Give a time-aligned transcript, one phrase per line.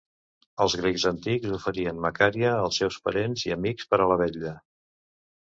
[0.63, 4.57] Els grecs antics oferien "macària" als seus parents i amics per a la vetlla.